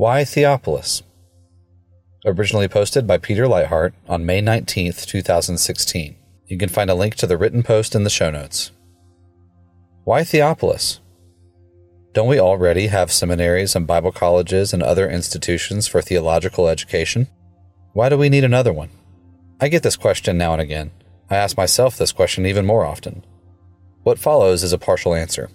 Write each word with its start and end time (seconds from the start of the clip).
Why 0.00 0.22
Theopolis? 0.22 1.02
Originally 2.24 2.68
posted 2.68 3.06
by 3.06 3.18
Peter 3.18 3.44
Leithart 3.44 3.92
on 4.08 4.24
May 4.24 4.40
19, 4.40 4.94
2016. 4.94 6.16
You 6.46 6.56
can 6.56 6.70
find 6.70 6.88
a 6.88 6.94
link 6.94 7.16
to 7.16 7.26
the 7.26 7.36
written 7.36 7.62
post 7.62 7.94
in 7.94 8.02
the 8.02 8.08
show 8.08 8.30
notes. 8.30 8.72
Why 10.04 10.22
Theopolis? 10.22 11.00
Don't 12.14 12.28
we 12.28 12.40
already 12.40 12.86
have 12.86 13.12
seminaries 13.12 13.76
and 13.76 13.86
Bible 13.86 14.10
colleges 14.10 14.72
and 14.72 14.82
other 14.82 15.06
institutions 15.06 15.86
for 15.86 16.00
theological 16.00 16.66
education? 16.66 17.28
Why 17.92 18.08
do 18.08 18.16
we 18.16 18.30
need 18.30 18.44
another 18.44 18.72
one? 18.72 18.88
I 19.60 19.68
get 19.68 19.82
this 19.82 19.96
question 19.96 20.38
now 20.38 20.54
and 20.54 20.62
again. 20.62 20.92
I 21.28 21.36
ask 21.36 21.58
myself 21.58 21.98
this 21.98 22.12
question 22.12 22.46
even 22.46 22.64
more 22.64 22.86
often. 22.86 23.22
What 24.04 24.18
follows 24.18 24.62
is 24.62 24.72
a 24.72 24.78
partial 24.78 25.14
answer. 25.14 25.50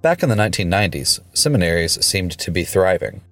Back 0.00 0.22
in 0.22 0.28
the 0.28 0.36
1990s, 0.36 1.18
seminaries 1.32 2.04
seemed 2.06 2.30
to 2.38 2.52
be 2.52 2.62
thriving. 2.62 3.22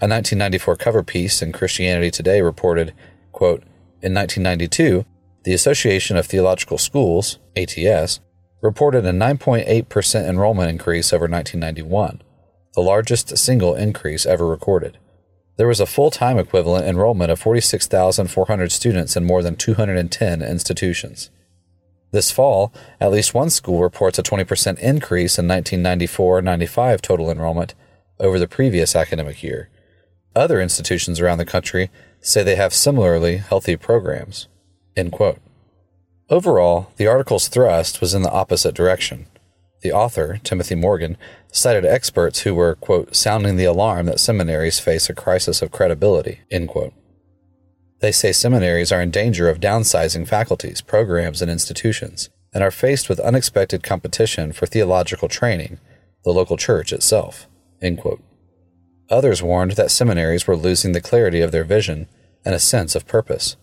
A 0.00 0.10
1994 0.10 0.74
cover 0.74 1.04
piece 1.04 1.40
in 1.42 1.52
Christianity 1.52 2.10
Today 2.10 2.42
reported, 2.42 2.92
quote, 3.30 3.62
In 4.02 4.14
1992, 4.14 5.04
the 5.44 5.52
Association 5.52 6.16
of 6.16 6.26
Theological 6.26 6.76
Schools, 6.76 7.38
ATS, 7.56 8.18
reported 8.60 9.06
a 9.06 9.12
9.8% 9.12 10.28
enrollment 10.28 10.70
increase 10.70 11.12
over 11.12 11.28
1991, 11.28 12.22
the 12.74 12.80
largest 12.80 13.38
single 13.38 13.76
increase 13.76 14.26
ever 14.26 14.44
recorded. 14.44 14.98
There 15.56 15.68
was 15.68 15.78
a 15.78 15.86
full 15.86 16.10
time 16.10 16.36
equivalent 16.36 16.86
enrollment 16.86 17.30
of 17.30 17.38
46,400 17.38 18.72
students 18.72 19.16
in 19.16 19.24
more 19.24 19.44
than 19.44 19.54
210 19.54 20.42
institutions. 20.42 21.30
This 22.10 22.30
fall, 22.30 22.72
at 23.00 23.10
least 23.10 23.34
one 23.34 23.50
school 23.50 23.82
reports 23.82 24.18
a 24.18 24.22
20% 24.22 24.78
increase 24.78 25.38
in 25.38 25.46
1994 25.46 26.42
95 26.42 27.02
total 27.02 27.30
enrollment 27.30 27.74
over 28.18 28.38
the 28.38 28.48
previous 28.48 28.96
academic 28.96 29.42
year. 29.42 29.68
Other 30.34 30.60
institutions 30.60 31.20
around 31.20 31.38
the 31.38 31.44
country 31.44 31.90
say 32.20 32.42
they 32.42 32.56
have 32.56 32.72
similarly 32.72 33.36
healthy 33.36 33.76
programs. 33.76 34.48
Overall, 36.30 36.92
the 36.96 37.06
article's 37.06 37.48
thrust 37.48 38.00
was 38.00 38.14
in 38.14 38.22
the 38.22 38.30
opposite 38.30 38.74
direction. 38.74 39.26
The 39.82 39.92
author, 39.92 40.40
Timothy 40.42 40.74
Morgan, 40.74 41.16
cited 41.52 41.84
experts 41.84 42.40
who 42.40 42.54
were, 42.54 42.74
quote, 42.74 43.14
sounding 43.14 43.56
the 43.56 43.64
alarm 43.64 44.06
that 44.06 44.20
seminaries 44.20 44.80
face 44.80 45.08
a 45.08 45.14
crisis 45.14 45.62
of 45.62 45.70
credibility, 45.70 46.40
end 46.50 46.68
quote. 46.68 46.92
They 48.00 48.12
say 48.12 48.32
seminaries 48.32 48.92
are 48.92 49.02
in 49.02 49.10
danger 49.10 49.48
of 49.48 49.60
downsizing 49.60 50.28
faculties, 50.28 50.80
programs, 50.80 51.42
and 51.42 51.50
institutions, 51.50 52.30
and 52.54 52.62
are 52.62 52.70
faced 52.70 53.08
with 53.08 53.18
unexpected 53.20 53.82
competition 53.82 54.52
for 54.52 54.66
theological 54.66 55.28
training, 55.28 55.80
the 56.24 56.32
local 56.32 56.56
church 56.56 56.92
itself. 56.92 57.46
Others 59.10 59.42
warned 59.42 59.72
that 59.72 59.90
seminaries 59.90 60.46
were 60.46 60.56
losing 60.56 60.92
the 60.92 61.00
clarity 61.00 61.40
of 61.40 61.50
their 61.50 61.64
vision 61.64 62.08
and 62.44 62.54
a 62.54 62.60
sense 62.60 62.94
of 62.94 63.06
purpose. 63.06 63.56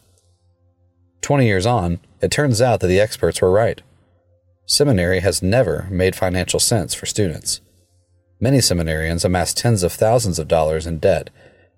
Twenty 1.22 1.46
years 1.46 1.66
on, 1.66 2.00
it 2.22 2.32
turns 2.32 2.62
out 2.62 2.82
that 2.82 2.88
the 2.88 3.00
experts 3.00 3.42
were 3.42 3.52
right. 3.52 3.82
Seminary 4.66 5.20
has 5.22 5.42
never 5.42 5.88
made 5.90 6.16
financial 6.16 6.60
sense 6.60 6.94
for 6.94 7.06
students. 7.06 7.62
Many 8.40 8.58
seminarians 8.58 9.24
amass 9.24 9.54
tens 9.54 9.84
of 9.84 9.94
thousands 9.94 10.40
of 10.40 10.48
dollars 10.48 10.86
in 10.86 11.00
debt, 11.00 11.30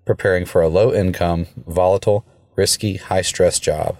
preparing 0.04 0.44
for 0.44 0.62
a 0.62 0.68
low 0.68 0.92
income, 0.92 1.46
volatile, 1.66 2.24
risky, 2.58 2.98
high 2.98 3.22
stress 3.22 3.58
job. 3.58 3.96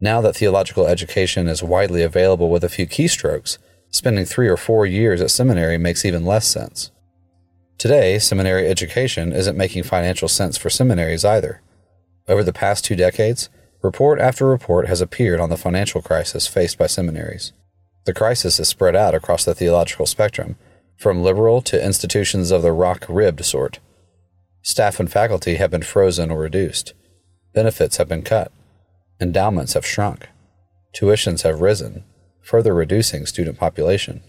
Now 0.00 0.20
that 0.20 0.36
theological 0.36 0.86
education 0.86 1.48
is 1.48 1.62
widely 1.62 2.02
available 2.02 2.50
with 2.50 2.62
a 2.62 2.68
few 2.68 2.86
keystrokes, 2.86 3.58
spending 3.90 4.24
three 4.24 4.46
or 4.46 4.56
four 4.56 4.86
years 4.86 5.20
at 5.20 5.32
seminary 5.32 5.78
makes 5.78 6.04
even 6.04 6.24
less 6.24 6.46
sense. 6.46 6.92
Today, 7.78 8.20
seminary 8.20 8.68
education 8.68 9.32
isn't 9.32 9.56
making 9.56 9.82
financial 9.82 10.28
sense 10.28 10.56
for 10.56 10.70
seminaries 10.70 11.24
either. 11.24 11.60
Over 12.28 12.44
the 12.44 12.52
past 12.52 12.84
two 12.84 12.94
decades, 12.94 13.48
Report 13.86 14.18
after 14.18 14.46
report 14.46 14.88
has 14.88 15.00
appeared 15.00 15.38
on 15.38 15.48
the 15.48 15.56
financial 15.56 16.02
crisis 16.02 16.48
faced 16.48 16.76
by 16.76 16.88
seminaries. 16.88 17.52
The 18.04 18.12
crisis 18.12 18.58
is 18.58 18.68
spread 18.68 18.96
out 18.96 19.14
across 19.14 19.44
the 19.44 19.54
theological 19.54 20.06
spectrum, 20.06 20.56
from 20.96 21.22
liberal 21.22 21.62
to 21.62 21.84
institutions 21.84 22.50
of 22.50 22.62
the 22.62 22.72
rock 22.72 23.04
ribbed 23.08 23.44
sort. 23.44 23.78
Staff 24.62 24.98
and 24.98 25.08
faculty 25.08 25.54
have 25.54 25.70
been 25.70 25.82
frozen 25.82 26.32
or 26.32 26.40
reduced. 26.40 26.94
Benefits 27.56 27.96
have 27.96 28.06
been 28.06 28.20
cut. 28.20 28.52
Endowments 29.18 29.72
have 29.72 29.86
shrunk. 29.86 30.28
Tuitions 30.94 31.42
have 31.42 31.62
risen, 31.62 32.04
further 32.42 32.74
reducing 32.74 33.24
student 33.24 33.58
population. 33.58 34.20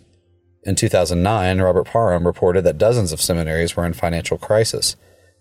In 0.63 0.75
2009, 0.75 1.59
Robert 1.59 1.88
Parham 1.88 2.25
reported 2.25 2.63
that 2.63 2.77
dozens 2.77 3.11
of 3.11 3.19
seminaries 3.19 3.75
were 3.75 3.85
in 3.85 3.91
financial 3.91 4.38
crisis, 4.38 4.95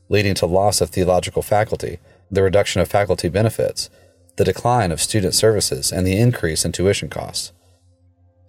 leading 0.08 0.34
to 0.34 0.47
loss 0.47 0.80
of 0.80 0.91
theological 0.91 1.42
faculty 1.42 2.00
the 2.28 2.42
reduction 2.42 2.82
of 2.82 2.88
faculty 2.88 3.28
benefits, 3.28 3.88
the 4.36 4.42
decline 4.42 4.91
of 4.91 5.00
student 5.00 5.32
services, 5.32 5.92
and 5.92 6.04
the 6.04 6.18
increase 6.18 6.64
in 6.64 6.72
tuition 6.72 7.08
costs. 7.08 7.53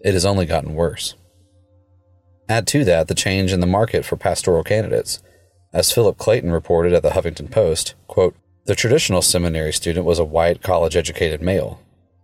It 0.04 0.14
has 0.14 0.26
only 0.26 0.48
gotten 0.48 0.74
worse. 0.74 1.14
Add 2.50 2.66
to 2.70 2.84
that 2.86 3.08
the 3.08 3.14
change 3.14 3.54
in 3.54 3.60
the 3.60 3.68
market 3.68 4.04
for 4.04 4.16
pastoral 4.16 4.64
candidates. 4.64 5.22
As 5.72 5.92
Philip 5.92 6.18
Clayton 6.18 6.52
reported 6.52 6.94
at 6.94 7.04
the 7.04 7.12
Huffington 7.12 7.52
Post, 7.52 7.94
quote, 8.08 8.36
the 8.68 8.76
traditional 8.76 9.22
seminary 9.22 9.72
student 9.72 10.06
was 10.06 10.20
a 10.20 10.26
white, 10.26 10.62
college 10.62 10.98
educated 10.98 11.42
male. 11.42 11.80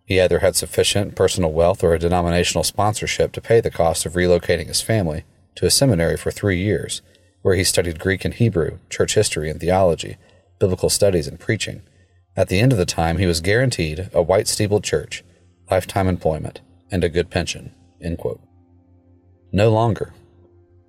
He 0.06 0.20
either 0.20 0.40
had 0.40 0.58
sufficient 0.58 1.16
personal 1.16 1.54
wealth 1.54 1.82
or 1.86 1.94
a 1.94 2.00
denominational 2.00 2.66
sponsorship 2.66 3.32
to 3.32 3.42
pay 3.42 3.62
the 3.62 3.72
cost 3.72 4.06
of 4.06 4.14
relocating 4.14 4.68
his 4.68 4.82
family 4.82 5.24
to 5.56 5.66
a 5.66 5.72
seminary 5.72 6.18
for 6.18 6.32
three 6.32 6.62
years, 6.62 7.02
where 7.44 7.56
he 7.56 7.64
studied 7.64 7.98
Greek 7.98 8.26
and 8.26 8.34
Hebrew, 8.34 8.80
church 8.90 9.16
history, 9.16 9.50
and 9.50 9.58
theology, 9.58 10.18
biblical 10.60 10.90
studies, 10.90 11.28
and 11.28 11.40
preaching. 11.40 11.82
At 12.36 12.50
the 12.50 12.60
end 12.60 12.74
of 12.74 12.78
the 12.78 12.86
time, 12.86 13.20
he 13.20 13.26
was 13.26 13.40
guaranteed 13.40 14.10
a 14.14 14.22
white 14.22 14.50
steepled 14.50 14.84
church, 14.84 15.24
lifetime 15.72 16.10
employment, 16.10 16.60
and 16.92 17.06
a 17.06 17.10
good 17.10 17.30
pension. 17.30 17.74
No 19.54 19.70
longer. 19.70 20.14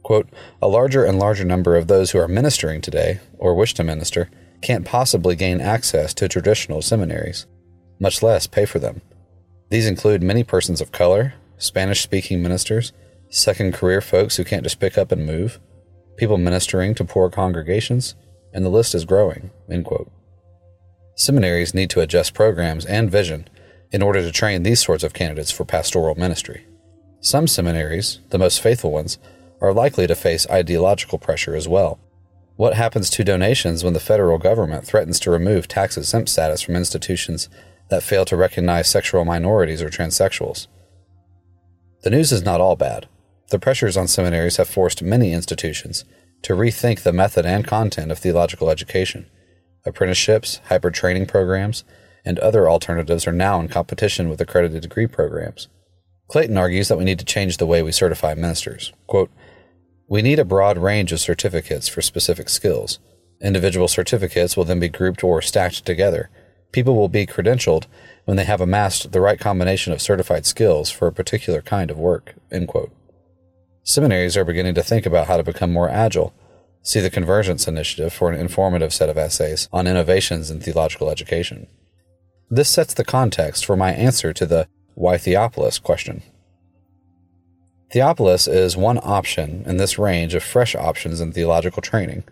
Quote, 0.03 0.29
a 0.61 0.67
larger 0.67 1.05
and 1.05 1.21
larger 1.21 1.45
number 1.45 1.77
of 1.77 1.87
those 1.87 2.11
who 2.11 2.19
are 2.19 2.27
ministering 2.27 2.81
today, 2.81 3.21
or 3.39 3.55
wish 3.55 3.73
to 3.75 3.85
minister, 3.85 4.29
can't 4.65 4.85
possibly 4.85 5.37
gain 5.37 5.61
access 5.61 6.13
to 6.15 6.29
traditional 6.29 6.83
seminaries, 6.83 7.47
much 8.01 8.23
less 8.23 8.47
pay 8.47 8.65
for 8.65 8.79
them. 8.79 9.03
These 9.71 9.87
include 9.87 10.23
many 10.23 10.43
persons 10.43 10.81
of 10.81 10.91
color, 10.91 11.35
Spanish 11.59 12.03
speaking 12.03 12.43
ministers, 12.43 12.93
second 13.29 13.75
career 13.75 14.01
folks 14.01 14.37
who 14.37 14.45
can't 14.45 14.63
just 14.63 14.81
pick 14.81 14.97
up 14.97 15.13
and 15.13 15.27
move, 15.27 15.61
people 16.17 16.39
ministering 16.39 16.95
to 16.95 17.05
poor 17.05 17.31
congregations, 17.31 18.15
and 18.53 18.65
the 18.65 18.71
list 18.71 18.95
is 18.95 19.05
growing. 19.05 19.51
Seminaries 21.17 21.75
need 21.75 21.91
to 21.91 22.01
adjust 22.01 22.35
programs 22.35 22.87
and 22.87 23.11
vision 23.11 23.49
in 23.93 24.03
order 24.03 24.23
to 24.23 24.33
train 24.33 24.63
these 24.63 24.83
sorts 24.83 25.05
of 25.05 25.13
candidates 25.13 25.53
for 25.53 25.65
pastoral 25.65 26.15
ministry. 26.15 26.67
Some 27.21 27.47
seminaries, 27.47 28.21
the 28.31 28.39
most 28.39 28.61
faithful 28.61 28.91
ones, 28.91 29.19
are 29.61 29.73
likely 29.73 30.07
to 30.07 30.15
face 30.15 30.47
ideological 30.51 31.19
pressure 31.19 31.55
as 31.55 31.69
well. 31.69 31.99
What 32.57 32.75
happens 32.75 33.11
to 33.11 33.25
donations 33.25 33.83
when 33.83 33.95
the 33.95 34.01
federal 34.01 34.39
government 34.39 34.87
threatens 34.87 35.19
to 35.21 35.31
remove 35.31 35.67
tax 35.67 35.97
exempt 35.97 36.29
status 36.29 36.63
from 36.63 36.77
institutions 36.77 37.49
that 37.91 38.05
fail 38.05 38.25
to 38.27 38.37
recognize 38.37 38.89
sexual 38.89 39.25
minorities 39.25 39.83
or 39.83 39.91
transsexuals? 39.91 40.69
The 42.03 42.11
news 42.11 42.31
is 42.31 42.45
not 42.45 42.61
all 42.61 42.77
bad. 42.77 43.09
The 43.51 43.59
pressures 43.59 43.97
on 43.97 44.07
seminaries 44.07 44.57
have 44.59 44.69
forced 44.69 45.03
many 45.03 45.33
institutions 45.33 46.05
to 46.43 46.55
rethink 46.55 47.01
the 47.01 47.13
method 47.13 47.45
and 47.45 47.67
content 47.67 48.13
of 48.13 48.19
theological 48.19 48.71
education. 48.71 49.27
Apprenticeships, 49.85 50.61
hyper 50.67 50.91
training 50.91 51.27
programs, 51.27 51.83
and 52.25 52.39
other 52.39 52.69
alternatives 52.69 53.27
are 53.27 53.33
now 53.33 53.59
in 53.59 53.69
competition 53.69 54.29
with 54.29 54.41
accredited 54.41 54.83
degree 54.83 55.07
programs. 55.07 55.69
Clayton 56.29 56.57
argues 56.57 56.89
that 56.89 56.99
we 56.99 57.05
need 57.05 57.19
to 57.19 57.25
change 57.25 57.57
the 57.57 57.67
way 57.67 57.83
we 57.83 57.93
certify 57.93 58.35
ministers. 58.35 58.93
Quote, 59.07 59.31
we 60.09 60.23
need 60.23 60.39
a 60.39 60.45
broad 60.45 60.79
range 60.79 61.13
of 61.13 61.21
certificates 61.21 61.89
for 61.89 62.03
specific 62.03 62.49
skills. 62.49 62.99
Individual 63.41 63.89
certificates 63.89 64.57
will 64.57 64.65
then 64.65 64.81
be 64.81 64.89
grouped 64.89 65.25
or 65.25 65.43
stacked 65.43 65.85
together. 65.85 66.31
People 66.73 66.95
will 66.95 67.09
be 67.09 67.27
credentialed 67.27 67.85
when 68.25 68.37
they 68.37 68.45
have 68.45 68.61
amassed 68.61 69.13
the 69.13 69.21
right 69.21 69.39
combination 69.39 69.93
of 69.93 70.03
certified 70.03 70.47
skills 70.47 70.91
for 70.91 71.07
a 71.07 71.13
particular 71.13 71.63
kind 71.63 71.91
of 71.91 71.99
work. 71.99 72.35
Seminaries 73.83 74.37
are 74.37 74.45
beginning 74.45 74.75
to 74.75 74.83
think 74.83 75.05
about 75.05 75.27
how 75.27 75.37
to 75.37 75.43
become 75.43 75.73
more 75.73 75.89
agile. 75.89 76.33
See 76.83 77.01
the 77.01 77.11
Convergence 77.11 77.69
Initiative 77.69 78.13
for 78.13 78.31
an 78.31 78.39
informative 78.39 78.93
set 78.93 79.09
of 79.09 79.19
essays 79.19 79.69
on 79.73 79.87
innovations 79.87 80.51
in 80.51 80.61
theological 80.61 81.11
education. 81.11 81.67
This 82.51 82.69
sets 82.69 82.95
the 82.95 83.05
context 83.05 83.65
for 83.65 83.77
my 83.77 83.93
answer 83.93 84.33
to 84.33 84.47
the 84.47 84.69
why 84.95 85.17
Theopolis 85.17 85.83
question. 85.83 86.23
Theopolis 87.95 88.49
is 88.49 88.77
one 88.77 88.99
option 89.05 89.63
in 89.67 89.77
this 89.77 90.01
range 90.01 90.35
of 90.35 90.43
fresh 90.43 90.75
options 90.75 91.21
in 91.21 91.31
theological 91.31 91.81
training. 91.81 92.25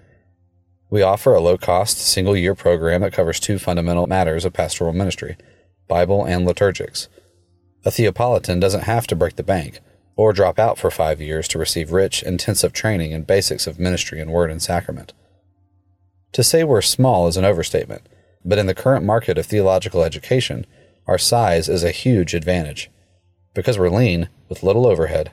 We 0.90 1.02
offer 1.02 1.34
a 1.34 1.40
low 1.40 1.56
cost, 1.56 1.98
single 1.98 2.36
year 2.36 2.56
program 2.56 3.02
that 3.02 3.12
covers 3.12 3.38
two 3.38 3.60
fundamental 3.60 4.08
matters 4.08 4.44
of 4.44 4.52
pastoral 4.52 4.92
ministry 4.92 5.36
Bible 5.86 6.24
and 6.24 6.48
liturgics. 6.48 7.06
A 7.84 7.90
Theopolitan 7.90 8.60
doesn't 8.60 8.84
have 8.84 9.06
to 9.06 9.14
break 9.14 9.36
the 9.36 9.44
bank 9.44 9.78
or 10.16 10.32
drop 10.32 10.58
out 10.58 10.78
for 10.78 10.90
five 10.90 11.20
years 11.20 11.46
to 11.46 11.60
receive 11.60 11.92
rich, 11.92 12.24
intensive 12.24 12.72
training 12.72 13.12
in 13.12 13.22
basics 13.22 13.68
of 13.68 13.78
ministry 13.78 14.20
and 14.20 14.32
word 14.32 14.50
and 14.50 14.60
sacrament. 14.60 15.12
To 16.32 16.42
say 16.42 16.64
we're 16.64 16.82
small 16.82 17.28
is 17.28 17.36
an 17.36 17.44
overstatement, 17.44 18.08
but 18.44 18.58
in 18.58 18.66
the 18.66 18.74
current 18.74 19.04
market 19.04 19.38
of 19.38 19.46
theological 19.46 20.02
education, 20.02 20.66
our 21.06 21.18
size 21.18 21.68
is 21.68 21.84
a 21.84 21.92
huge 21.92 22.34
advantage. 22.34 22.90
Because 23.54 23.78
we're 23.78 23.90
lean, 23.90 24.28
with 24.48 24.64
little 24.64 24.88
overhead, 24.88 25.30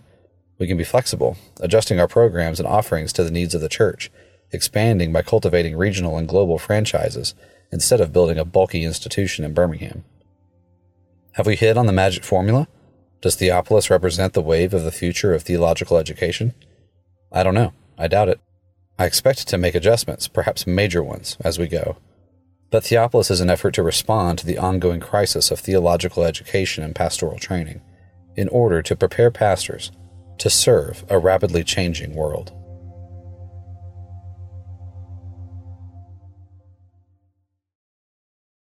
we 0.59 0.67
can 0.67 0.77
be 0.77 0.83
flexible, 0.83 1.37
adjusting 1.61 1.99
our 1.99 2.07
programs 2.07 2.59
and 2.59 2.67
offerings 2.67 3.13
to 3.13 3.23
the 3.23 3.31
needs 3.31 3.55
of 3.55 3.61
the 3.61 3.69
church, 3.69 4.11
expanding 4.51 5.11
by 5.13 5.21
cultivating 5.21 5.77
regional 5.77 6.17
and 6.17 6.27
global 6.27 6.59
franchises 6.59 7.33
instead 7.71 8.01
of 8.01 8.13
building 8.13 8.37
a 8.37 8.45
bulky 8.45 8.83
institution 8.83 9.45
in 9.45 9.53
Birmingham. 9.53 10.03
Have 11.33 11.47
we 11.47 11.55
hit 11.55 11.77
on 11.77 11.85
the 11.85 11.93
magic 11.93 12.23
formula? 12.23 12.67
Does 13.21 13.37
Theopolis 13.37 13.89
represent 13.89 14.33
the 14.33 14.41
wave 14.41 14.73
of 14.73 14.83
the 14.83 14.91
future 14.91 15.33
of 15.33 15.43
theological 15.43 15.97
education? 15.97 16.53
I 17.31 17.43
don't 17.43 17.53
know. 17.53 17.73
I 17.97 18.07
doubt 18.07 18.29
it. 18.29 18.39
I 18.97 19.05
expect 19.05 19.47
to 19.47 19.57
make 19.57 19.75
adjustments, 19.75 20.27
perhaps 20.27 20.67
major 20.67 21.01
ones, 21.01 21.37
as 21.41 21.57
we 21.57 21.67
go. 21.67 21.97
But 22.69 22.83
Theopolis 22.83 23.31
is 23.31 23.39
an 23.39 23.49
effort 23.49 23.73
to 23.75 23.83
respond 23.83 24.39
to 24.39 24.45
the 24.45 24.57
ongoing 24.57 24.99
crisis 24.99 25.51
of 25.51 25.59
theological 25.59 26.23
education 26.23 26.83
and 26.83 26.95
pastoral 26.95 27.39
training 27.39 27.81
in 28.35 28.49
order 28.49 28.81
to 28.81 28.95
prepare 28.95 29.31
pastors 29.31 29.91
to 30.39 30.49
serve 30.49 31.05
a 31.09 31.19
rapidly 31.19 31.63
changing 31.63 32.15
world. 32.15 32.51